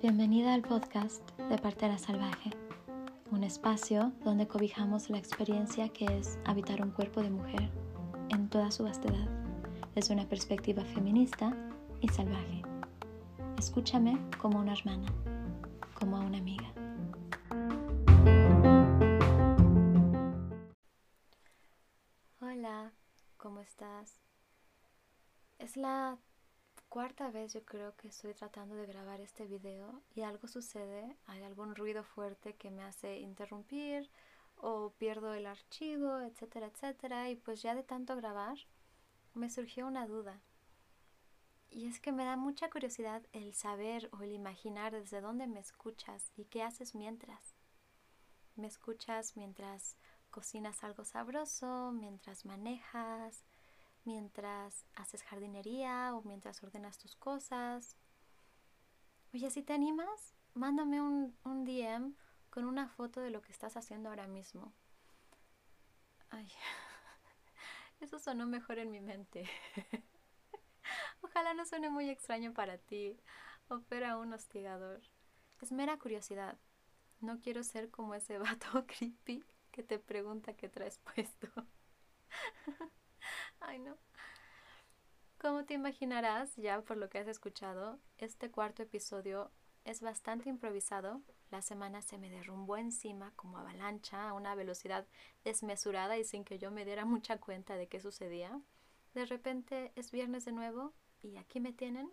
[0.00, 2.52] Bienvenida al podcast de Partera Salvaje,
[3.30, 7.68] un espacio donde cobijamos la experiencia que es habitar un cuerpo de mujer
[8.30, 9.28] en toda su vastedad,
[9.94, 11.54] desde una perspectiva feminista
[12.00, 12.62] y salvaje.
[13.58, 15.12] Escúchame como una hermana,
[15.92, 16.63] como a una amiga.
[25.74, 26.16] Es la
[26.88, 31.42] cuarta vez yo creo que estoy tratando de grabar este video y algo sucede, hay
[31.42, 34.08] algún ruido fuerte que me hace interrumpir
[34.54, 37.28] o pierdo el archivo, etcétera, etcétera.
[37.28, 38.56] Y pues ya de tanto grabar
[39.32, 40.40] me surgió una duda.
[41.70, 45.58] Y es que me da mucha curiosidad el saber o el imaginar desde dónde me
[45.58, 47.56] escuchas y qué haces mientras.
[48.54, 49.96] ¿Me escuchas mientras
[50.30, 53.44] cocinas algo sabroso, mientras manejas,
[54.04, 57.96] mientras haces jardinería o mientras ordenas tus cosas.
[59.32, 62.14] Oye, si te animas, mándame un, un DM
[62.50, 64.72] con una foto de lo que estás haciendo ahora mismo.
[66.30, 66.48] Ay,
[68.00, 69.48] eso sonó mejor en mi mente.
[71.22, 73.18] Ojalá no suene muy extraño para ti
[73.68, 75.02] o fuera un hostigador.
[75.60, 76.58] Es mera curiosidad.
[77.20, 81.48] No quiero ser como ese vato creepy que te pregunta qué traes puesto.
[83.66, 83.96] Ay, no.
[85.38, 89.50] Como te imaginarás, ya por lo que has escuchado, este cuarto episodio
[89.84, 91.22] es bastante improvisado.
[91.50, 95.06] La semana se me derrumbó encima como avalancha a una velocidad
[95.44, 98.60] desmesurada y sin que yo me diera mucha cuenta de qué sucedía.
[99.14, 100.92] De repente es viernes de nuevo
[101.22, 102.10] y aquí me tienen,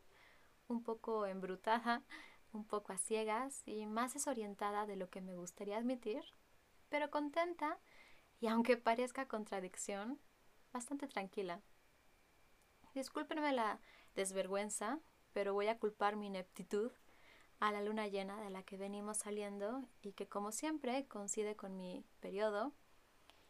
[0.67, 2.03] un poco embrutada,
[2.53, 6.23] un poco a ciegas y más desorientada de lo que me gustaría admitir,
[6.87, 7.77] pero contenta
[8.39, 10.19] y aunque parezca contradicción,
[10.71, 11.61] bastante tranquila.
[12.93, 13.79] Discúlpenme la
[14.15, 14.99] desvergüenza,
[15.33, 16.91] pero voy a culpar mi ineptitud
[17.59, 21.77] a la luna llena de la que venimos saliendo y que como siempre coincide con
[21.77, 22.73] mi periodo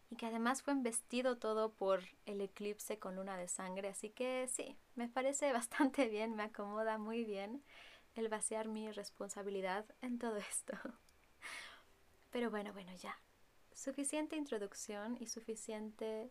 [0.09, 4.47] y que además fue embestido todo por el eclipse con luna de sangre, así que
[4.50, 7.63] sí, me parece bastante bien, me acomoda muy bien
[8.16, 10.73] el vaciar mi responsabilidad en todo esto.
[12.31, 13.17] Pero bueno, bueno, ya.
[13.73, 16.29] Suficiente introducción y suficiente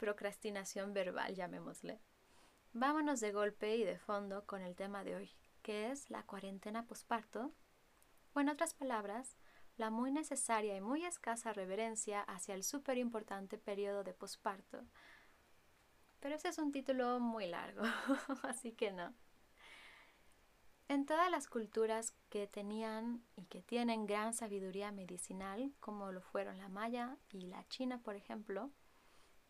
[0.00, 2.00] procrastinación verbal, llamémosle.
[2.72, 5.30] Vámonos de golpe y de fondo con el tema de hoy,
[5.62, 7.52] que es la cuarentena posparto,
[8.32, 9.36] o en otras palabras,
[9.76, 14.84] la muy necesaria y muy escasa reverencia hacia el súper importante periodo de posparto.
[16.20, 17.82] Pero ese es un título muy largo,
[18.42, 19.12] así que no.
[20.88, 26.58] En todas las culturas que tenían y que tienen gran sabiduría medicinal, como lo fueron
[26.58, 28.70] la maya y la china, por ejemplo,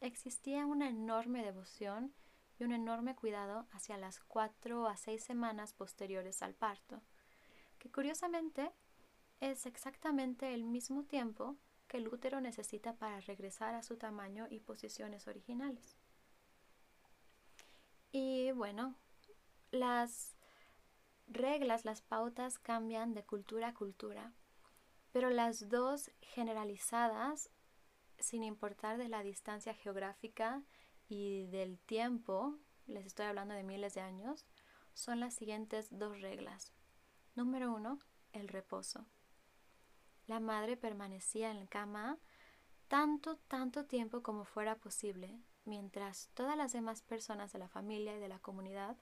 [0.01, 2.15] existía una enorme devoción
[2.59, 7.03] y un enorme cuidado hacia las cuatro a seis semanas posteriores al parto,
[7.79, 8.73] que curiosamente
[9.41, 11.57] es exactamente el mismo tiempo
[11.89, 15.97] que el útero necesita para regresar a su tamaño y posiciones originales.
[18.13, 18.95] Y bueno,
[19.71, 20.37] las
[21.27, 24.33] reglas, las pautas cambian de cultura a cultura,
[25.13, 27.51] pero las dos generalizadas
[28.21, 30.63] sin importar de la distancia geográfica
[31.09, 34.47] y del tiempo, les estoy hablando de miles de años,
[34.95, 36.73] son las siguientes dos reglas.
[37.35, 37.99] Número uno,
[38.33, 39.07] el reposo.
[40.27, 42.19] La madre permanecía en cama
[42.89, 48.21] tanto, tanto tiempo como fuera posible, mientras todas las demás personas de la familia y
[48.21, 48.97] de la comunidad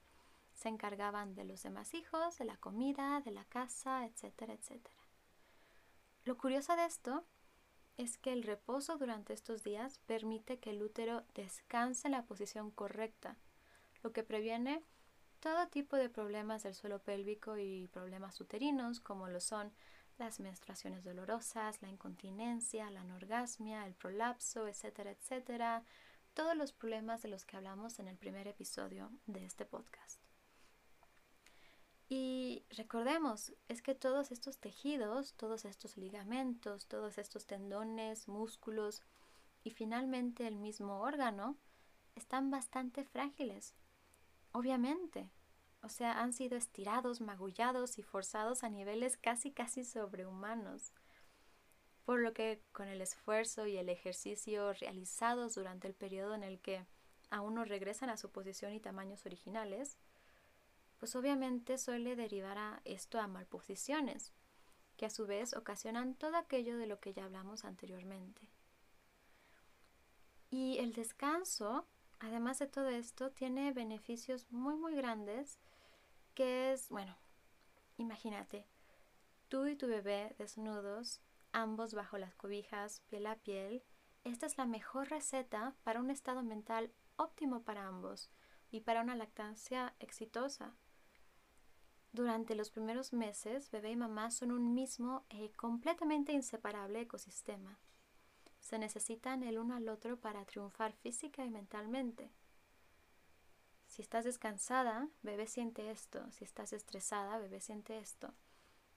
[0.53, 4.97] se encargaban de los demás hijos, de la comida, de la casa, etcétera, etcétera.
[6.25, 7.25] Lo curioso de esto
[7.99, 12.71] es que el reposo durante estos días permite que el útero descanse en la posición
[12.71, 13.37] correcta,
[14.03, 14.83] lo que previene
[15.41, 19.73] todo tipo de problemas del suelo pélvico y problemas uterinos, como lo son
[20.17, 25.85] las menstruaciones dolorosas, la incontinencia, la anorgasmia, el prolapso, etcétera, etcétera,
[26.35, 30.21] todos los problemas de los que hablamos en el primer episodio de este podcast.
[32.09, 39.03] Y recordemos, es que todos estos tejidos, todos estos ligamentos, todos estos tendones, músculos
[39.65, 41.59] y finalmente el mismo órgano
[42.15, 43.75] están bastante frágiles.
[44.53, 45.31] Obviamente.
[45.81, 50.93] O sea, han sido estirados, magullados y forzados a niveles casi casi sobrehumanos.
[52.05, 56.59] Por lo que con el esfuerzo y el ejercicio realizados durante el periodo en el
[56.61, 56.85] que
[57.31, 59.97] aún no regresan a su posición y tamaños originales,
[60.99, 64.33] pues obviamente suele derivar a esto a malposiciones,
[64.97, 68.51] que a su vez ocasionan todo aquello de lo que ya hablamos anteriormente.
[70.51, 71.87] Y el descanso
[72.21, 75.59] además de todo esto, tiene beneficios muy, muy grandes,
[76.35, 77.17] que es, bueno,
[77.97, 78.67] imagínate,
[79.49, 81.21] tú y tu bebé desnudos,
[81.53, 83.83] ambos bajo las cobijas, piel a piel,
[84.25, 88.31] esta es la mejor receta para un estado mental óptimo para ambos
[88.71, 90.75] y para una lactancia exitosa.
[92.13, 97.79] Durante los primeros meses, bebé y mamá son un mismo e completamente inseparable ecosistema.
[98.61, 102.31] Se necesitan el uno al otro para triunfar física y mentalmente.
[103.87, 106.31] Si estás descansada, bebé siente esto.
[106.31, 108.35] Si estás estresada, bebé siente esto.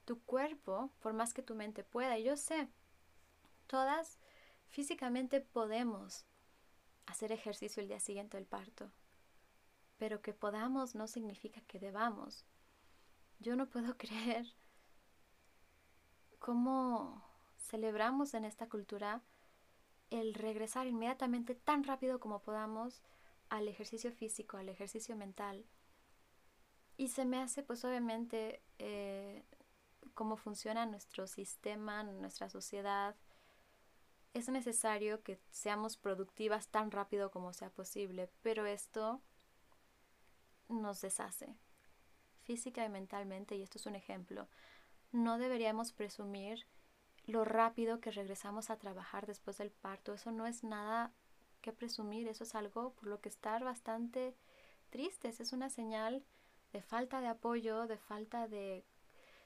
[0.06, 2.68] Tu cuerpo, por más que tu mente pueda, y yo sé,
[3.68, 4.18] todas
[4.68, 6.25] físicamente podemos
[7.06, 8.92] hacer ejercicio el día siguiente del parto,
[9.98, 12.46] pero que podamos no significa que debamos.
[13.42, 14.46] Yo no puedo creer
[16.40, 17.24] cómo
[17.58, 19.22] celebramos en esta cultura
[20.12, 23.02] el regresar inmediatamente tan rápido como podamos
[23.50, 25.66] al ejercicio físico, al ejercicio mental.
[26.98, 29.44] Y se me hace pues obviamente eh,
[30.14, 33.16] cómo funciona nuestro sistema, nuestra sociedad.
[34.34, 39.22] Es necesario que seamos productivas tan rápido como sea posible, pero esto
[40.70, 41.56] nos deshace
[42.51, 44.45] física y mentalmente, y esto es un ejemplo.
[45.13, 46.65] No deberíamos presumir
[47.25, 50.13] lo rápido que regresamos a trabajar después del parto.
[50.13, 51.13] Eso no es nada
[51.62, 54.36] que presumir, eso es algo por lo que estar bastante
[54.89, 55.39] tristes.
[55.39, 56.25] Es una señal
[56.74, 58.83] de falta de apoyo, de falta de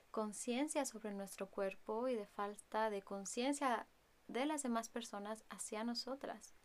[0.09, 3.85] conciencia sobre nuestro cuerpo y de falta de conciencia
[4.27, 6.55] de las demás personas hacia nosotras.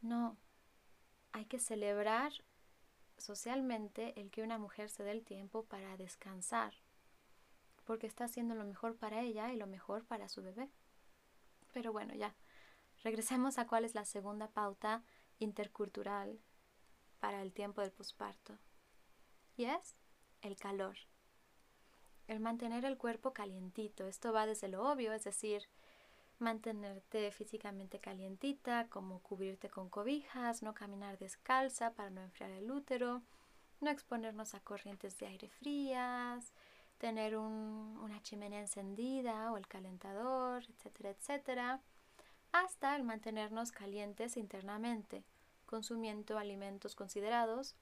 [0.00, 0.38] No,
[1.32, 2.32] hay que celebrar
[3.24, 6.74] socialmente el que una mujer se dé el tiempo para descansar,
[7.84, 10.70] porque está haciendo lo mejor para ella y lo mejor para su bebé.
[11.72, 12.34] Pero bueno, ya,
[13.02, 15.02] regresemos a cuál es la segunda pauta
[15.38, 16.38] intercultural
[17.18, 18.58] para el tiempo del posparto.
[19.56, 19.96] Y es
[20.42, 20.96] el calor.
[22.26, 24.06] El mantener el cuerpo calientito.
[24.06, 25.68] Esto va desde lo obvio, es decir,
[26.44, 33.22] mantenerte físicamente calientita, como cubrirte con cobijas, no caminar descalza para no enfriar el útero,
[33.80, 36.52] no exponernos a corrientes de aire frías,
[36.98, 41.80] tener una chimenea encendida o el calentador, etcétera, etcétera,
[42.52, 45.24] hasta el mantenernos calientes internamente,
[45.66, 47.74] consumiendo alimentos considerados,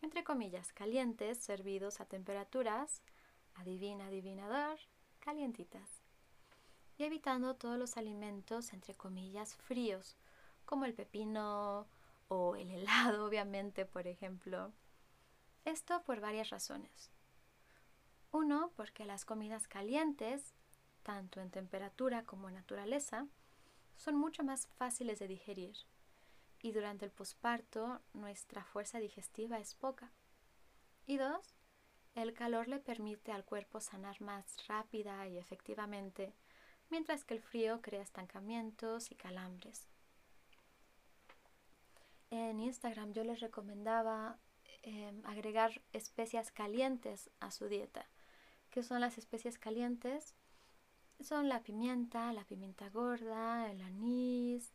[0.00, 3.02] entre comillas, calientes, servidos a temperaturas,
[3.54, 4.78] adivina, adivinador,
[5.20, 5.95] calientitas
[6.98, 10.16] y evitando todos los alimentos, entre comillas, fríos,
[10.64, 11.86] como el pepino
[12.28, 14.72] o el helado, obviamente, por ejemplo.
[15.64, 17.10] Esto por varias razones.
[18.30, 20.54] Uno, porque las comidas calientes,
[21.02, 23.26] tanto en temperatura como en naturaleza,
[23.96, 25.76] son mucho más fáciles de digerir
[26.60, 30.12] y durante el posparto nuestra fuerza digestiva es poca.
[31.06, 31.54] Y dos,
[32.14, 36.34] el calor le permite al cuerpo sanar más rápida y efectivamente
[36.90, 39.86] mientras que el frío crea estancamientos y calambres.
[42.30, 44.38] En Instagram yo les recomendaba
[44.82, 48.08] em, agregar especias calientes a su dieta.
[48.70, 50.34] ¿Qué son las especias calientes?
[51.20, 54.72] Son la pimienta, la pimienta gorda, el anís,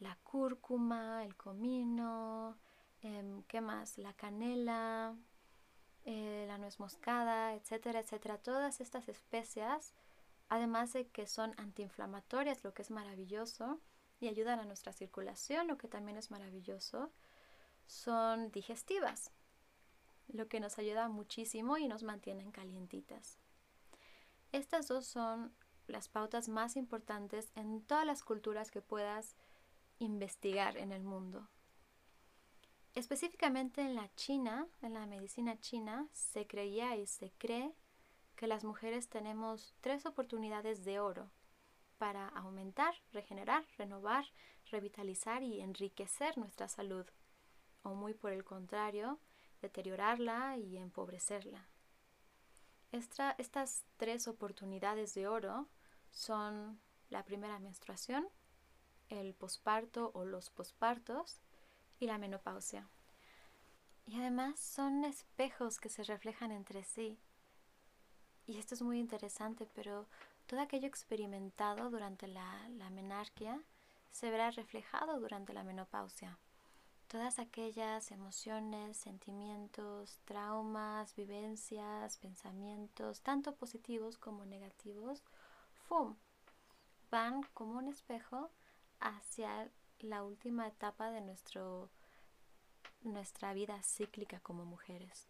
[0.00, 2.58] la cúrcuma, el comino,
[3.02, 3.96] em, ¿qué más?
[3.98, 5.16] La canela,
[6.04, 8.38] eh, la nuez moscada, etcétera, etcétera.
[8.38, 9.94] Todas estas especias
[10.48, 13.80] además de que son antiinflamatorias, lo que es maravilloso,
[14.20, 17.12] y ayudan a nuestra circulación, lo que también es maravilloso,
[17.86, 19.30] son digestivas,
[20.28, 23.38] lo que nos ayuda muchísimo y nos mantienen calientitas.
[24.52, 25.54] Estas dos son
[25.86, 29.36] las pautas más importantes en todas las culturas que puedas
[29.98, 31.48] investigar en el mundo.
[32.94, 37.72] Específicamente en la China, en la medicina china, se creía y se cree
[38.38, 41.28] que las mujeres tenemos tres oportunidades de oro
[41.98, 44.24] para aumentar, regenerar, renovar,
[44.70, 47.04] revitalizar y enriquecer nuestra salud,
[47.82, 49.18] o muy por el contrario,
[49.60, 51.66] deteriorarla y empobrecerla.
[52.92, 55.66] estas tres oportunidades de oro
[56.12, 56.80] son
[57.10, 58.28] la primera menstruación,
[59.08, 61.40] el posparto o los pospartos
[61.98, 62.88] y la menopausia.
[64.06, 67.18] Y además son espejos que se reflejan entre sí
[68.48, 70.06] y esto es muy interesante, pero
[70.46, 72.88] todo aquello experimentado durante la, la
[74.10, 76.38] se verá reflejado durante la menopausia.
[77.08, 85.22] Todas aquellas emociones, sentimientos, traumas, vivencias, pensamientos, tanto positivos como negativos,
[85.86, 86.16] ¡fum!
[87.10, 88.50] van como un espejo
[89.00, 91.90] hacia la última etapa de nuestro
[93.02, 95.28] nuestra vida cíclica como mujeres.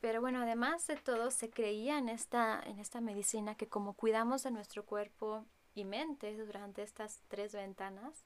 [0.00, 4.42] Pero bueno, además de todo, se creía en esta, en esta medicina que como cuidamos
[4.42, 8.24] de nuestro cuerpo y mente durante estas tres ventanas,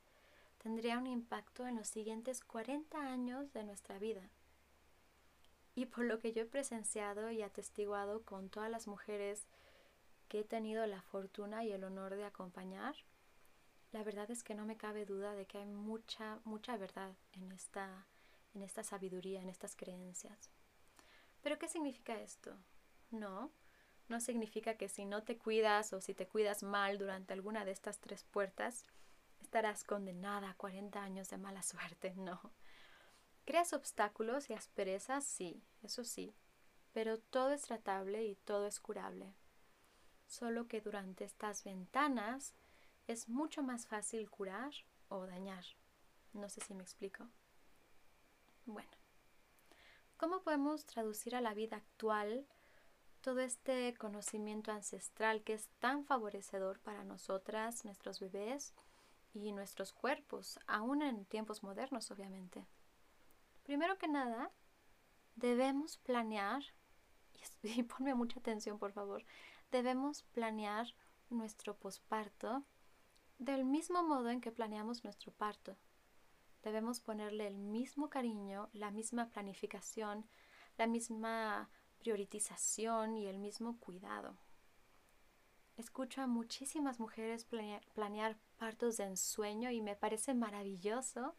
[0.58, 4.30] tendría un impacto en los siguientes 40 años de nuestra vida.
[5.74, 9.46] Y por lo que yo he presenciado y atestiguado con todas las mujeres
[10.28, 12.94] que he tenido la fortuna y el honor de acompañar,
[13.92, 17.50] la verdad es que no me cabe duda de que hay mucha, mucha verdad en
[17.50, 18.06] esta,
[18.54, 20.50] en esta sabiduría, en estas creencias.
[21.42, 22.56] Pero ¿qué significa esto?
[23.10, 23.50] No,
[24.08, 27.72] no significa que si no te cuidas o si te cuidas mal durante alguna de
[27.72, 28.84] estas tres puertas,
[29.40, 32.52] estarás condenada a 40 años de mala suerte, no.
[33.44, 35.24] ¿Creas obstáculos y asperezas?
[35.24, 36.34] Sí, eso sí,
[36.92, 39.34] pero todo es tratable y todo es curable.
[40.26, 42.54] Solo que durante estas ventanas
[43.08, 44.72] es mucho más fácil curar
[45.08, 45.64] o dañar.
[46.32, 47.28] No sé si me explico.
[48.66, 48.90] Bueno,
[50.20, 52.46] ¿cómo podemos traducir a la vida actual
[53.22, 58.74] todo este conocimiento ancestral que es tan favorecedor para nosotras, nuestros bebés
[59.32, 62.66] y nuestros cuerpos, aún en tiempos modernos, obviamente?
[63.62, 64.50] Primero que nada,
[65.36, 66.64] debemos planear,
[67.62, 69.24] y, ponme mucha atención por favor,
[69.72, 70.86] debemos planear
[71.30, 72.62] nuestro posparto
[73.38, 75.78] del mismo modo en que planeamos nuestro parto.
[76.62, 80.26] Debemos ponerle el mismo cariño, la misma planificación,
[80.76, 84.36] la misma priorización y el mismo cuidado.
[85.76, 87.46] Escucho a muchísimas mujeres
[87.94, 91.34] planear, partos de ensueño y me parece maravilloso,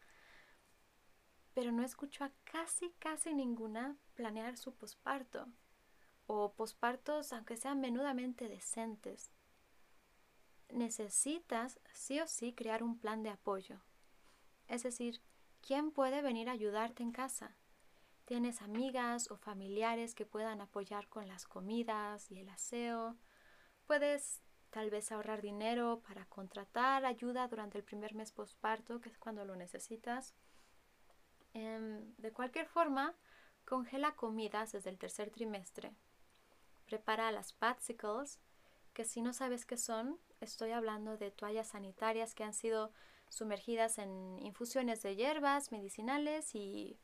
[1.54, 5.46] pero no escucho a casi, casi ninguna planear su posparto
[6.26, 9.32] o pospartos, aunque sean menudamente decentes
[10.72, 13.80] necesitas sí o sí crear un plan de apoyo.
[14.68, 15.20] Es decir,
[15.60, 17.56] ¿quién puede venir a ayudarte en casa?
[18.24, 23.16] ¿Tienes amigas o familiares que puedan apoyar con las comidas y el aseo?
[23.86, 24.40] Puedes
[24.70, 29.44] tal vez ahorrar dinero para contratar ayuda durante el primer mes postparto, que es cuando
[29.44, 30.34] lo necesitas.
[31.52, 33.14] Em, de cualquier forma,
[33.66, 35.94] congela comidas desde el tercer trimestre.
[36.86, 38.40] Prepara las patsicles,
[38.94, 42.92] que si no sabes qué son, Estoy hablando de toallas sanitarias que han sido
[43.32, 46.98] sumergidas en infusiones de hierbas medicinales y,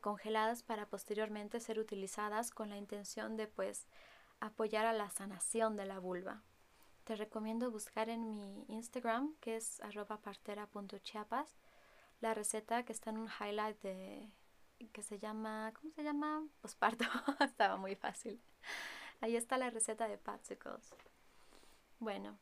[0.00, 3.86] congeladas para posteriormente ser utilizadas con la intención de pues
[4.40, 6.42] apoyar a la sanación de la vulva.
[7.04, 9.80] Te recomiendo buscar en mi Instagram, que es
[10.24, 11.48] partera.chiapas,
[12.20, 14.32] la receta que está en un highlight de
[14.92, 16.44] que se llama, ¿cómo se llama?
[16.60, 17.04] Posparto.
[17.40, 18.42] Estaba muy fácil.
[19.20, 20.92] Ahí está la receta de Patsicles.
[22.00, 22.36] Bueno,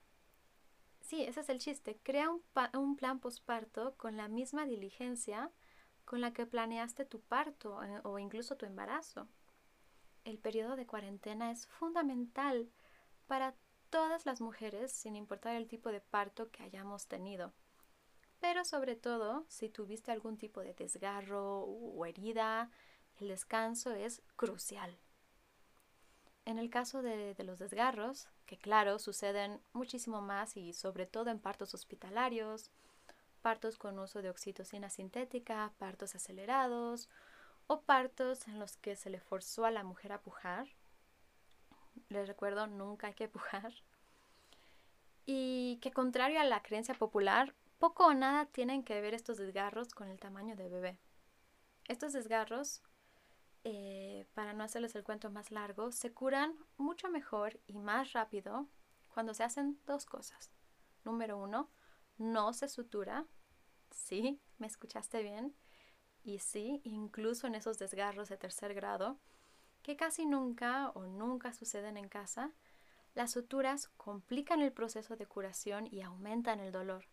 [1.12, 2.00] Sí, ese es el chiste.
[2.02, 5.50] Crea un, plan posparto con la misma diligencia
[6.07, 9.28] con la que planeaste tu parto eh, o incluso tu embarazo.
[10.25, 12.71] El periodo de cuarentena es fundamental
[13.26, 13.54] para
[13.90, 17.52] todas las mujeres sin importar el tipo de parto que hayamos tenido.
[18.40, 22.71] Pero sobre todo, si tuviste algún tipo de desgarro o herida,
[23.21, 24.97] el descanso es crucial.
[26.47, 31.38] En el caso de, los desgarros, que claro, suceden muchísimo más y sobre todo en
[31.38, 32.70] partos hospitalarios,
[33.40, 37.08] partos con uso de oxitocina sintética, partos acelerados
[37.66, 40.68] o partos en los que se le forzó a la mujer a pujar.
[42.08, 43.72] Les recuerdo, nunca hay que pujar.
[45.26, 49.94] Y que contrario a la creencia popular, poco o nada tienen que ver estos desgarros
[49.94, 50.99] con el tamaño de bebé.
[51.88, 52.82] Estos desgarros
[53.64, 58.69] eh, para no hacerles el cuento más largo, se curan mucho mejor y más rápido
[59.09, 60.50] cuando se hacen dos cosas.
[61.04, 61.71] Número uno,
[62.19, 63.26] no se sutura.
[63.90, 65.54] Sí, me escuchaste bien.
[66.25, 69.19] Y sí, incluso en esos desgarros de tercer grado,
[69.83, 72.52] que casi nunca o nunca suceden en casa,
[73.14, 77.07] las suturas complican el proceso de curación y aumentan el dolor.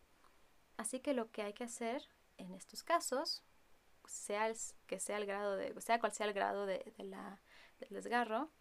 [0.78, 3.44] Así que lo que hay que hacer en estos casos,
[4.10, 4.52] sea
[4.88, 8.52] que sea el grado de, sea cual sea el grado de, del desgarro,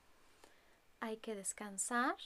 [1.00, 2.16] hay que descansar,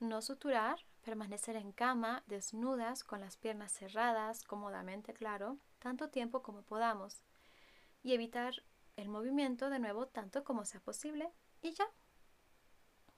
[0.00, 6.62] no suturar, permanecer en cama, desnudas, con las piernas cerradas, cómodamente, claro, tanto tiempo como
[6.62, 7.22] podamos,
[8.02, 8.64] y evitar
[8.96, 11.30] el movimiento de nuevo tanto como sea posible,
[11.62, 11.86] y ya.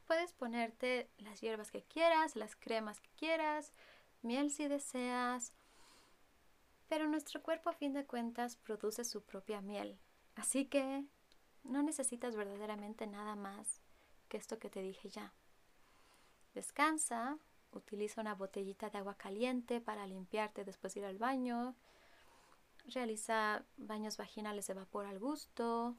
[0.06, 3.72] Puedes ponerte las hierbas que quieras, las cremas que quieras,
[4.22, 5.52] miel si deseas,
[6.88, 9.98] pero nuestro cuerpo a fin de cuentas produce su propia miel.
[10.34, 11.04] Así que
[11.64, 13.80] no necesitas verdaderamente nada más
[14.28, 15.32] que esto que te dije ya.
[16.54, 17.38] Descansa,
[17.72, 21.74] utiliza una botellita de agua caliente para limpiarte después de ir al baño.
[22.86, 25.96] realiza baños vaginales de vapor al gusto.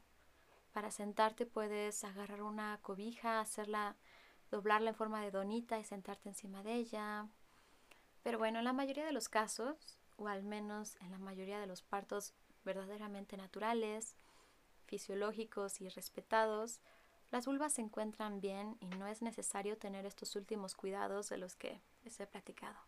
[0.72, 3.96] Para sentarte puedes agarrar una cobija, hacerla,
[4.50, 7.28] doblarla en forma de donita y sentarte encima de ella.
[8.22, 11.66] Pero bueno, en la mayoría de los casos, o al menos en la mayoría de
[11.66, 12.34] los partos
[12.64, 14.16] verdaderamente naturales,
[14.86, 16.80] fisiológicos y respetados,
[17.30, 21.56] las vulvas se encuentran bien y no es necesario tener estos últimos cuidados de los
[21.56, 22.78] que les he platicado.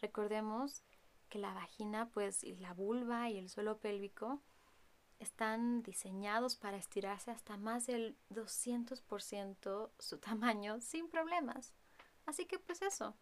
[0.00, 0.82] Recordemos
[1.28, 4.40] que la vagina, pues, y la vulva y el suelo pélvico
[5.18, 11.72] están diseñados para estirarse hasta más del 200% su tamaño sin problemas.
[12.26, 13.14] Así que pues eso,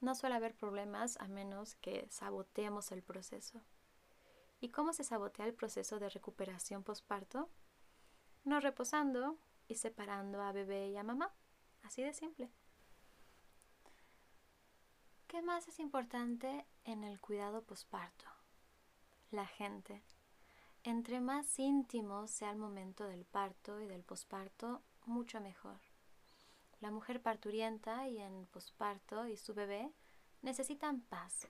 [0.00, 3.62] no suele haber problemas a menos que saboteemos el proceso.
[4.60, 7.50] ¿Y cómo se sabotea el proceso de recuperación postparto?
[8.44, 9.38] No reposando
[9.68, 11.34] y separando a bebé y a mamá.
[11.82, 12.50] Así de simple.
[15.26, 18.26] ¿Qué más es importante en el cuidado posparto?
[19.30, 20.02] La gente.
[20.84, 25.80] Entre más íntimo sea el momento del parto y del posparto, mucho mejor.
[26.80, 29.90] La mujer parturienta y en posparto y su bebé
[30.42, 31.48] necesitan paz.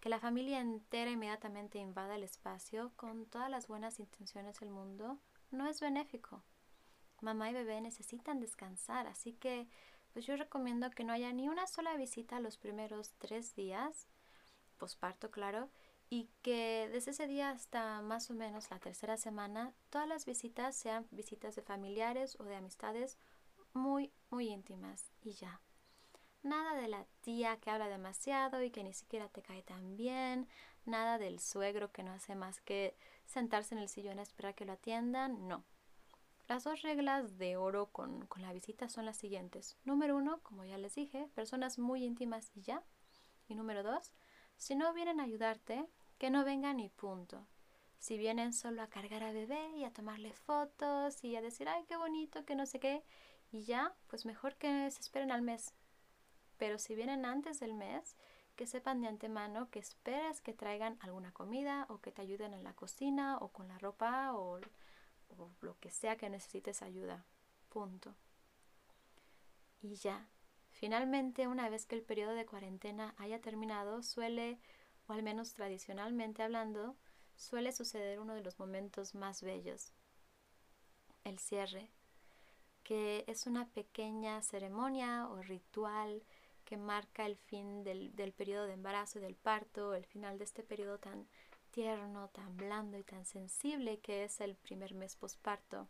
[0.00, 5.18] Que la familia entera inmediatamente invada el espacio con todas las buenas intenciones del mundo
[5.50, 6.42] no es benéfico.
[7.20, 9.68] Mamá y bebé necesitan descansar, así que
[10.12, 14.08] pues yo recomiendo que no haya ni una sola visita los primeros tres días,
[14.78, 15.70] posparto claro,
[16.10, 20.76] y que desde ese día hasta más o menos la tercera semana todas las visitas
[20.76, 23.18] sean visitas de familiares o de amistades
[23.74, 25.60] muy, muy íntimas y ya.
[26.42, 30.48] Nada de la tía que habla demasiado y que ni siquiera te cae tan bien,
[30.84, 34.64] nada del suegro que no hace más que sentarse en el sillón a esperar que
[34.64, 35.64] lo atiendan, no.
[36.46, 39.78] Las dos reglas de oro con, la visita son las siguientes.
[39.84, 42.82] Número uno, como ya les dije, personas muy íntimas y ya.
[43.48, 44.12] Y número dos,
[44.58, 45.86] si no vienen a ayudarte,
[46.18, 47.46] que no vengan y punto.
[47.98, 51.84] Si vienen solo a cargar a bebé y a tomarle fotos y a decir, ay,
[51.88, 53.02] qué bonito, que no sé qué,
[53.54, 55.72] y ya, pues mejor que se esperen al mes.
[56.56, 58.16] Pero si vienen antes del mes,
[58.56, 62.64] que sepan de antemano que esperas que traigan alguna comida o que te ayuden en
[62.64, 64.60] la cocina o con la ropa o
[65.38, 67.24] o lo que sea que necesites ayuda.
[67.68, 68.14] Punto.
[69.82, 70.28] Y ya.
[70.70, 74.58] Finalmente, una vez que el periodo de cuarentena haya terminado, suele,
[75.06, 76.96] o al menos tradicionalmente hablando,
[77.36, 79.92] suele suceder uno de los momentos más bellos,
[81.22, 81.90] el cierre,
[82.84, 86.22] que es una pequeña ceremonia o ritual
[86.64, 90.44] que marca el fin del, del periodo de embarazo y del parto, el final de
[90.44, 91.26] este periodo tan
[91.70, 95.88] tierno, tan blando y tan sensible que es el primer mes posparto,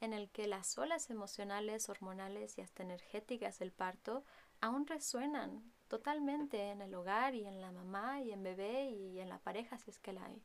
[0.00, 4.24] en el que las olas emocionales, hormonales y hasta energéticas del parto
[4.60, 9.28] aún resuenan totalmente en el hogar y en la mamá y en bebé y en
[9.28, 10.42] la pareja si es que la hay.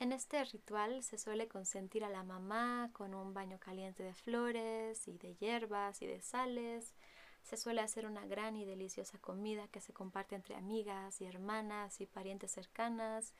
[0.00, 5.08] En este ritual se suele consentir a la mamá con un baño caliente de flores
[5.08, 6.94] y de hierbas y de sales,
[7.48, 11.98] se suele hacer una gran y deliciosa comida que se comparte entre amigas y hermanas
[12.02, 13.32] y parientes cercanas.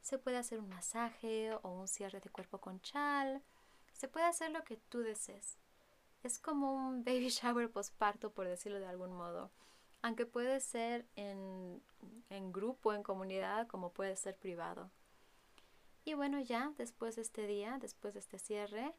[0.00, 3.42] Se puede hacer un masaje o un cierre de cuerpo con chal.
[3.92, 5.58] Se puede hacer lo que tú desees.
[6.22, 9.50] Es como un baby shower postparto, por decirlo de algún modo.
[10.02, 11.82] Aunque puede ser en,
[12.30, 14.92] en grupo, en comunidad, como puede ser privado.
[16.08, 18.94] Y bueno, ya después de este día, después de este cierre,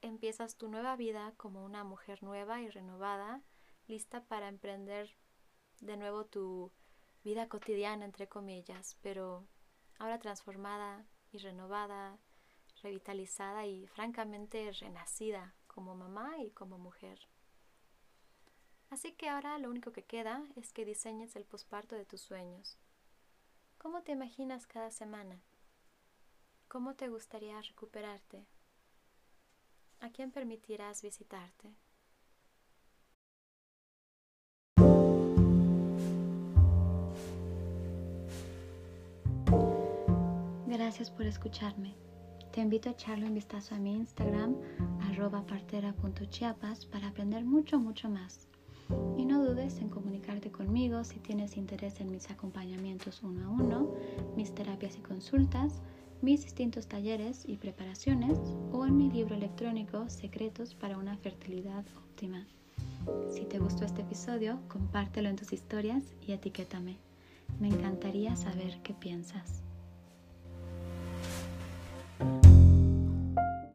[0.00, 3.42] empiezas tu nueva vida como una mujer nueva y renovada
[3.88, 5.10] lista para emprender
[5.80, 6.70] de nuevo tu
[7.24, 9.44] vida cotidiana, entre comillas, pero
[9.98, 12.20] ahora transformada y renovada,
[12.80, 17.18] revitalizada y francamente renacida como mamá y como mujer.
[18.88, 22.78] Así que ahora lo único que queda es que diseñes el posparto de tus sueños.
[23.78, 25.42] ¿Cómo te imaginas cada semana?
[26.72, 28.46] ¿Cómo te gustaría recuperarte?
[30.00, 31.76] ¿A quién permitirás visitarte?
[40.66, 41.94] Gracias por escucharme.
[42.52, 44.56] Te invito a echarle un vistazo a mi Instagram,
[45.02, 48.48] arroba partera.chiapas, para aprender mucho, mucho más.
[49.18, 53.94] Y no dudes en comunicarte conmigo si tienes interés en mis acompañamientos uno a uno,
[54.36, 55.82] mis terapias y consultas,
[56.22, 58.38] mis distintos talleres y preparaciones
[58.70, 62.46] o en mi libro electrónico Secretos para una fertilidad óptima.
[63.28, 66.96] Si te gustó este episodio, compártelo en tus historias y etiquétame.
[67.58, 69.64] Me encantaría saber qué piensas.